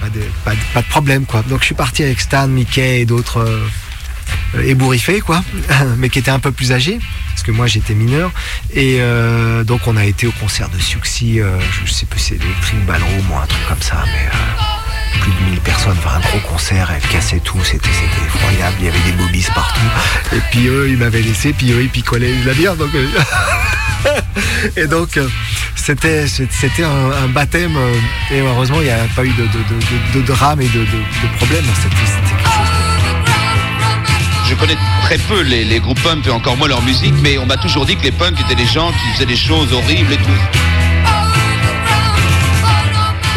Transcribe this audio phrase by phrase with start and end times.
[0.00, 1.42] pas de, problème quoi.
[1.48, 5.42] Donc je suis parti avec Stan, Mickey et d'autres euh, ébouriffés quoi,
[5.98, 6.98] mais qui étaient un peu plus âgés
[7.38, 8.32] parce que moi j'étais mineur.
[8.74, 12.34] Et euh, donc on a été au concert de Suxy, euh, je sais plus c'est
[12.34, 16.20] Electric Ballroom ou un truc comme ça, mais euh, plus de 1000 personnes, enfin un
[16.20, 17.88] gros concert, elle cassait tout, c'était
[18.26, 19.80] effroyable, il y avait des bobbies partout.
[20.34, 22.90] Et puis eux ils m'avaient laissé, puis eux ils picolaient la bière donc
[24.76, 25.16] et donc
[25.88, 29.46] c'était c'était un, un baptême euh, et heureusement il n'y a pas eu de, de,
[29.46, 32.72] de, de, de drame et de, de, de problème, c'était c'était quelque chose
[34.50, 37.46] Je connais très peu les, les groupes punk et encore moins leur musique, mais on
[37.46, 40.18] m'a toujours dit que les punks étaient des gens qui faisaient des choses horribles et
[40.18, 40.40] tout.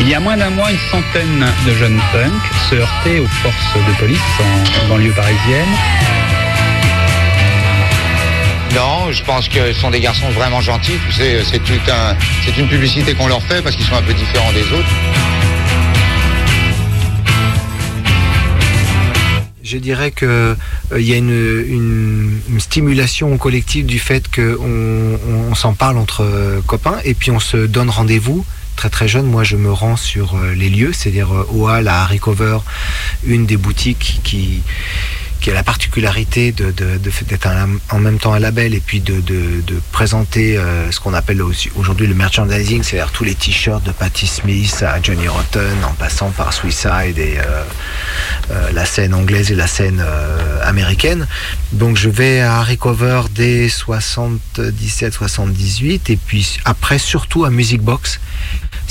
[0.00, 3.76] Il y a moins d'un mois, une centaine de jeunes punks se heurtaient aux forces
[3.76, 5.68] de police en banlieue parisienne.
[8.74, 10.98] Non, je pense que ce sont des garçons vraiment gentils.
[11.10, 14.88] C'est c'est une publicité qu'on leur fait parce qu'ils sont un peu différents des autres.
[19.70, 20.56] Je dirais que
[20.92, 25.18] euh, il y a une, stimulation collective du fait qu'on
[25.50, 28.44] on, s'en parle entre euh, copains et puis on se donne rendez-vous.
[28.74, 32.02] Très très jeune, moi je me rends sur euh, les lieux, c'est-à-dire au Hall à
[32.02, 32.58] Harry Cover,
[33.24, 34.62] une des boutiques qui
[35.40, 37.48] qui a la particularité de, d'être
[37.90, 41.40] en même temps un label et puis de, de- de présenter euh, ce qu'on appelle
[41.76, 46.30] aujourd'hui le merchandising, c'est-à-dire tous les t-shirts de Patti Smith à Johnny Rotten en passant
[46.30, 47.62] par Suicide et euh,
[48.50, 51.26] euh, la scène anglaise et la scène euh, américaine.
[51.72, 58.20] Donc je vais à Harry Cover dès 77-78 et puis après surtout à Music Box.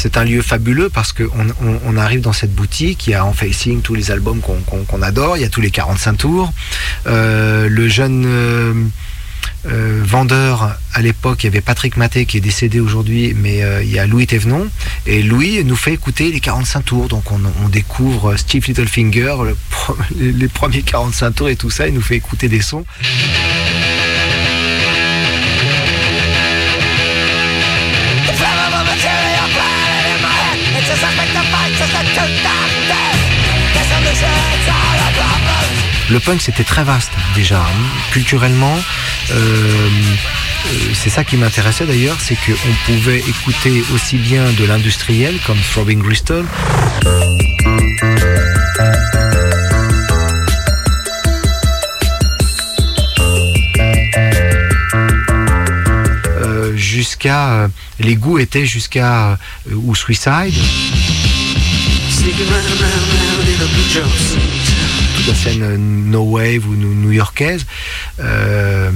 [0.00, 1.24] C'est un lieu fabuleux parce qu'on
[1.60, 5.02] on, on arrive dans cette boutique, il y a en facing tous les albums qu'on
[5.02, 6.52] adore, il y a tous les 45 tours.
[7.08, 8.74] Euh, le jeune euh,
[9.66, 13.90] euh, vendeur à l'époque, il y avait Patrick Maté qui est décédé aujourd'hui, mais il
[13.90, 14.68] y a Louis Thévenon.
[15.06, 17.08] Et Louis nous fait écouter les 45 tours.
[17.08, 19.34] Donc on, découvre Steve Littlefinger,
[20.16, 21.88] les premiers 45 tours et tout ça.
[21.88, 22.84] Il nous fait écouter des sons.
[36.10, 38.10] Le punk c'était très vaste déjà, hein.
[38.12, 38.76] culturellement.
[39.30, 45.38] euh, euh, c'est ça qui m'intéressait d'ailleurs, c'est qu'on pouvait écouter aussi bien de l'industriel
[45.46, 46.44] comme Throbbing Gristle,
[56.36, 57.68] euh, jusqu'à euh,
[58.00, 59.38] les goûts étaient jusqu'à
[59.72, 60.54] ou Suicide.
[65.28, 67.66] La scène euh, no wave ou new- new-yorkaise,
[68.20, 68.90] euh,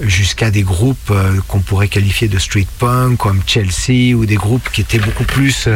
[0.00, 4.68] jusqu'à des groupes euh, qu'on pourrait qualifier de street punk comme Chelsea ou des groupes
[4.72, 5.68] qui étaient beaucoup plus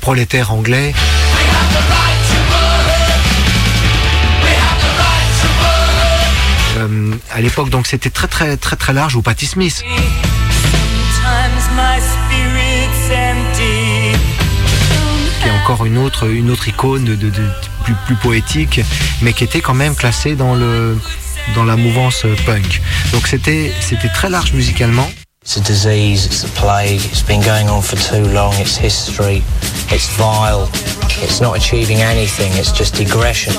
[0.00, 0.92] prolétaires anglais.
[7.32, 9.82] À l'époque, donc c'était très très très très large ou Patti Smith.
[15.74, 17.50] Encore une autre, une autre icône de, de- de-
[17.82, 18.80] plus, plus poétique,
[19.22, 20.96] mais qui était quand même classée dans, le,
[21.56, 22.80] dans la mouvance punk.
[23.12, 25.10] Donc c'était c'était très large musicalement.
[25.44, 29.42] It's a disease, it's a plague, it's been going on for too long, it's history,
[29.92, 30.68] it's vile,
[31.22, 33.52] it's not achieving anything, it's just digression.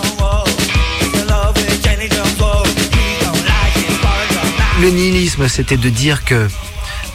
[4.82, 6.48] Le nihilisme, c'était de dire que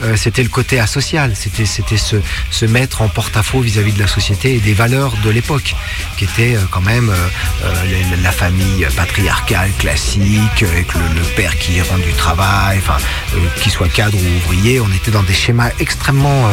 [0.03, 2.17] euh, c'était le côté asocial, c'était c'était se,
[2.51, 5.75] se mettre en porte-à-faux vis-à-vis de la société et des valeurs de l'époque,
[6.17, 11.01] qui étaient euh, quand même euh, la famille patriarcale classique, avec le,
[11.37, 12.99] père qui rend du travail, enfin,
[13.35, 16.51] euh, qu'il soit cadre ou ouvrier, on était dans des schémas extrêmement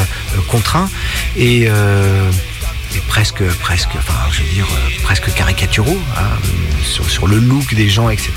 [0.48, 0.90] contraints.
[1.36, 1.68] Et
[2.96, 6.38] et presque, presque, enfin, je veux dire, euh, presque caricaturaux hein,
[6.84, 8.32] sur, le look des gens, etc.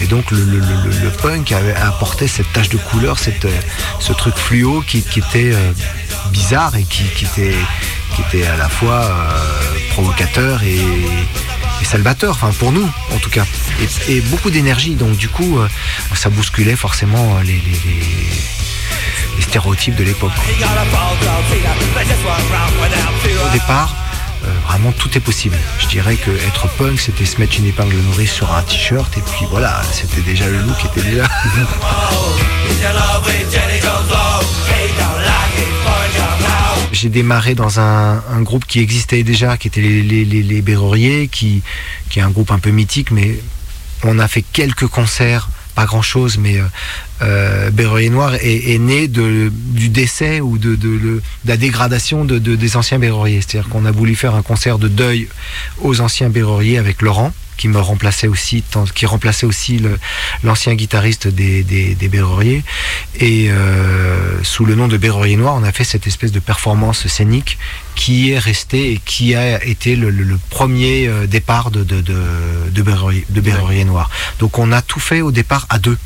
[0.00, 3.60] Et donc le, le, punk avait apporté cette tache de couleur, cette, euh,
[4.00, 5.72] ce truc fluo qui, était euh,
[6.30, 7.54] bizarre et qui, était,
[8.14, 9.08] qui était à la fois
[9.90, 10.80] provocateur et,
[11.84, 13.46] salvateur, enfin pour nous en tout cas.
[14.08, 15.58] Et, beaucoup d'énergie, donc du coup,
[16.14, 17.62] ça bousculait forcément les
[19.40, 20.32] stéréotypes de l'époque.
[23.56, 25.56] Euh, vraiment tout est possible.
[25.78, 29.22] Je dirais que être punk, c'était se mettre une épingle nourrice sur un t-shirt et
[29.22, 31.24] puis voilà, c'était déjà le look était déjà.
[36.92, 41.62] J'ai démarré dans un, groupe qui existait déjà, qui était les, les, qui,
[42.10, 43.38] qui est un groupe un peu mythique, mais
[44.04, 46.56] on a fait quelques concerts pas grand chose, mais
[47.22, 53.42] euh, Berrurier Noir est, né du décès ou de, la dégradation de, des anciens Berruriers.
[53.42, 55.28] C'est-à-dire qu'on a voulu faire un concert de deuil
[55.82, 58.62] aux anciens Berruriers avec Laurent qui me remplaçait aussi,
[58.94, 59.82] qui remplaçait aussi
[60.42, 62.64] l'ancien guitariste des, des, des Berruriers.
[63.18, 67.06] Et euh, sous le nom de Berrurier Noir, on a fait cette espèce de performance
[67.06, 67.58] scénique
[67.94, 72.22] qui est resté et qui a été le, premier euh, départ de, de, de,
[72.70, 74.10] de, Berrurier, Noir.
[74.38, 75.98] Donc on a tout fait au départ à deux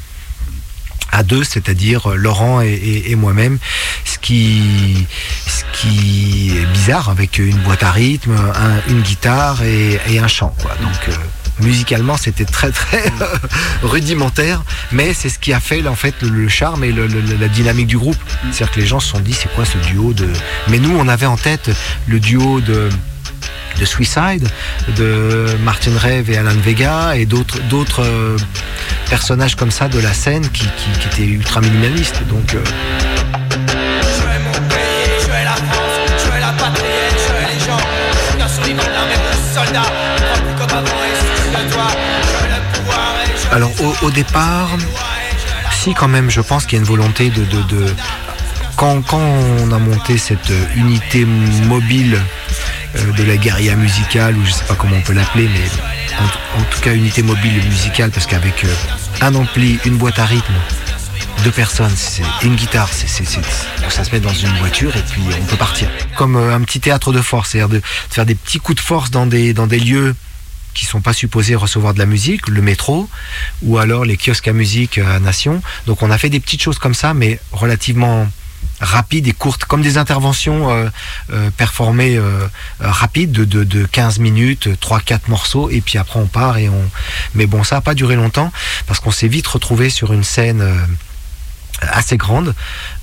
[1.12, 3.58] à deux, c'est-à-dire Laurent et, moi-même,
[4.04, 5.06] ce qui,
[5.46, 8.36] ce qui est bizarre avec une boîte à rythme,
[8.88, 10.54] une guitare et, un chant.
[10.60, 10.70] Quoi.
[10.76, 11.12] Donc euh,
[11.62, 13.04] musicalement c'était très très
[13.82, 14.62] rudimentaire,
[14.92, 18.16] mais c'est ce qui a fait en fait le, charme et la dynamique du groupe.
[18.50, 20.28] C'est-à-dire que les gens se sont dit c'est quoi ce duo de.
[20.68, 21.70] Mais nous on avait en tête
[22.06, 22.88] le duo de
[23.78, 24.46] de Suicide,
[24.96, 28.36] de Martin Rev et Alan Vega et d'autres d'autres euh,
[29.08, 30.66] personnages comme ça de la scène qui,
[31.06, 32.20] étaient ultra minimalistes.
[32.28, 32.62] Donc euh,
[44.02, 44.70] Au, départ,
[45.72, 47.94] si quand même, je pense qu'il y a une volonté de, de,
[48.76, 52.20] Quand, on a monté cette unité mobile
[52.96, 56.64] euh, de la guérilla musicale, ou je sais pas comment on peut l'appeler, mais en,
[56.64, 58.74] tout cas unité mobile musicale, parce qu'avec euh,
[59.20, 60.54] un ampli, une boîte à rythme,
[61.44, 63.06] deux personnes, c'est une guitare, c'est,
[63.88, 65.88] ça se met dans une voiture et puis on peut partir.
[66.16, 69.10] Comme euh, un petit théâtre de force, c'est-à-dire de, faire des petits coups de force
[69.10, 70.14] dans des, dans des lieux
[70.74, 73.08] qui sont pas supposés recevoir de la musique, le métro,
[73.62, 75.62] ou alors les kiosques à musique à Nation.
[75.86, 78.28] Donc on a fait des petites choses comme ça, mais relativement
[78.80, 80.88] rapides et courtes, comme des interventions euh,
[81.32, 82.46] euh, performées euh,
[82.80, 86.90] rapides de, de, de, 15 minutes, 3-4 morceaux, et puis après on part et on...
[87.34, 88.52] Mais bon, ça n'a pas duré longtemps,
[88.86, 90.62] parce qu'on s'est vite retrouvé sur une scène
[91.82, 92.54] assez grande,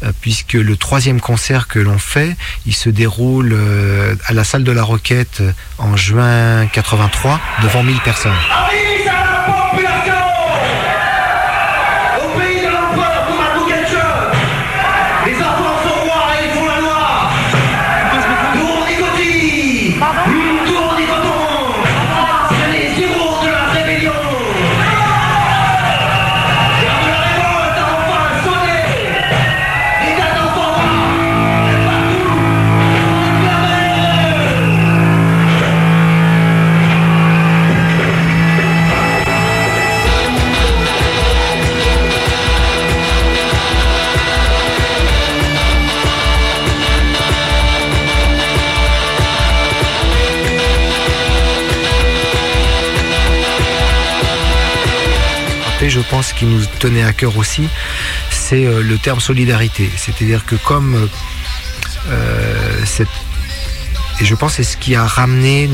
[0.04, 2.36] euh, puisque le troisième concert que l'on fait,
[2.66, 5.42] il se déroule euh, à la salle de la Roquette
[5.78, 8.32] en juin 83 devant 1000 personnes.
[55.86, 57.70] Je pense, qui nous tenait à cœur aussi,
[58.32, 59.90] c'est euh, le terme solidarité.
[59.96, 61.08] C'est-à-dire que comme euh,
[62.10, 63.06] euh.
[64.20, 65.70] Et je pense c'est ce qui a ramené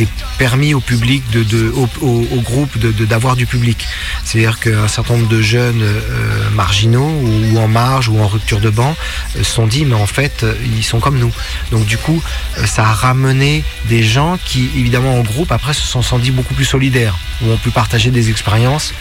[0.00, 0.08] et
[0.38, 3.86] permis au public, de, de au, groupe d'avoir du public.
[4.24, 7.10] C'est-à-dire qu'un certain nombre de jeunes euh, marginaux
[7.52, 8.96] ou, en marge ou en rupture de banc
[9.36, 11.32] euh, sont dit mais en fait euh, ils sont comme nous.
[11.70, 12.22] Donc du coup
[12.64, 16.64] ça a ramené des gens qui évidemment en groupe après se sont sentis beaucoup plus
[16.64, 18.94] solidaires, où on pu partager des expériences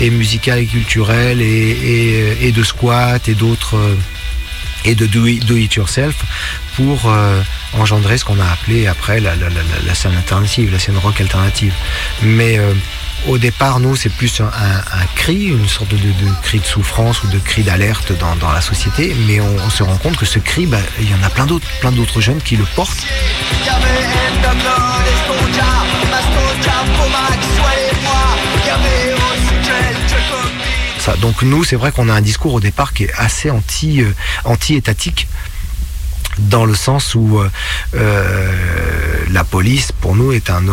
[0.00, 3.76] et musicales et culturelles et, et, de squat et d'autres
[4.84, 6.14] et de do it, yourself
[6.76, 7.12] pour
[7.74, 9.34] engendrer ce qu'on a appelé après la,
[9.94, 11.74] scène alternative, la scène rock alternative.
[12.22, 12.72] Mais euh,
[13.28, 15.98] au départ, nous, c'est plus un, cri, une sorte de,
[16.42, 19.14] cri de souffrance ou de cri d'alerte dans, la société.
[19.26, 21.66] Mais on, se rend compte que ce cri, bah, il y en a plein d'autres,
[21.80, 23.06] plein d'autres jeunes qui le portent.
[31.20, 35.28] Donc nous, c'est vrai qu'on a un discours au départ qui est assez euh, anti-étatique
[36.38, 37.50] dans le sens où euh,
[37.94, 38.52] euh,
[39.30, 40.64] la police, pour nous, est un,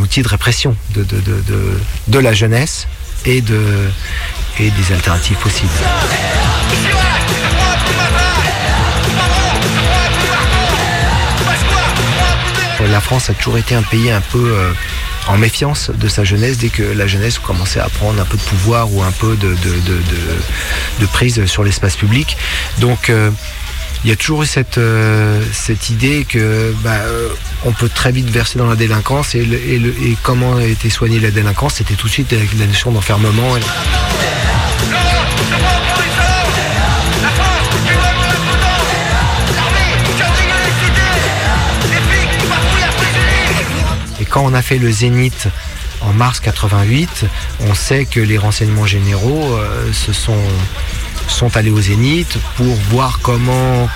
[0.00, 2.86] outil de répression de, de, de, de, la jeunesse
[3.26, 3.60] et, de,
[4.58, 5.70] et des alternatives possibles.
[12.90, 14.56] La France a toujours été un pays un peu
[15.28, 18.42] en méfiance de sa jeunesse dès que la jeunesse commençait à prendre un peu de
[18.42, 22.36] pouvoir ou un peu de, de, prise sur l'espace public.
[22.78, 23.30] Donc euh,
[24.04, 27.28] il y a toujours eu cette, euh, cette idée que bah, euh,
[27.64, 31.30] on peut très vite verser dans la délinquance et, et, comment a été soignée la
[31.30, 33.56] délinquance, c'était tout de suite avec la notion d'enfermement.
[44.28, 45.48] quand on a fait le Zénith
[46.02, 47.26] en mars 88.
[47.68, 49.58] On sait que les renseignements généraux
[49.92, 50.38] se sont
[51.30, 53.88] sont allés au Zénith pour voir comment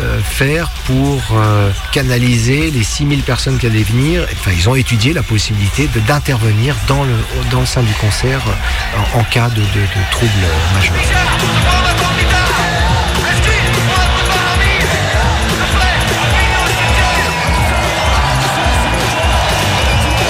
[0.00, 4.26] euh, faire pour euh, canaliser les 6000 personnes qui allaient venir.
[4.32, 7.14] Enfin, ils ont étudié la possibilité d'intervenir dans le,
[7.50, 10.32] dans le sein du concert euh, en, cas de, de troubles
[10.74, 10.96] majeurs.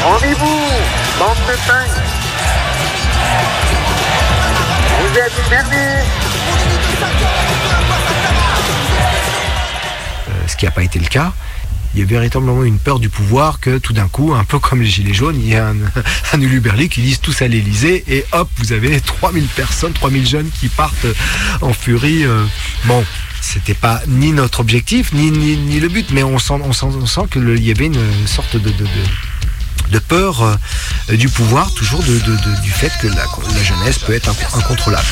[0.05, 0.61] Rendez-vous,
[1.19, 1.57] bande de
[5.01, 6.28] Vous êtes
[10.47, 11.33] ce qui n'a pas été le cas.
[11.95, 14.83] Il y a véritablement une peur du pouvoir que tout d'un coup, un peu comme
[14.83, 15.77] les Gilets jaunes, il y a un,
[16.33, 20.51] un Uluberli qui disent tous à l'Elysée et hop, vous avez 3000 personnes, 3000 jeunes
[20.61, 21.07] qui partent
[21.61, 22.25] en furie.
[22.25, 22.45] Euh.
[22.85, 23.05] Bon,
[23.41, 26.55] c'était pas ni notre objectif, ni, le but, mais on sent,
[27.31, 33.25] qu'il y avait une sorte de, peur euh, du pouvoir, toujours du fait que la,
[33.63, 35.07] jeunesse peut être incontrôlable.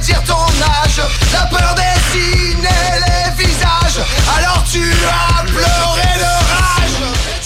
[0.00, 1.00] Dire ton âge,
[1.32, 1.74] la peur
[2.14, 4.00] les visages,
[4.36, 7.02] alors tu as pleuré de rage.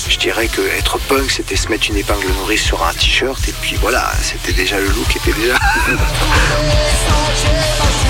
[0.09, 3.55] Je dirais que être punk, c'était se mettre une épingle nourrice sur un t-shirt, et
[3.61, 5.55] puis voilà, c'était déjà le look, était déjà.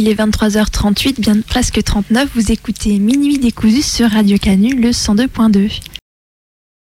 [0.00, 2.28] Il est 23h38, bien presque 39.
[2.32, 5.97] Vous écoutez Minuit décousu sur Radio Canu, le 102.2.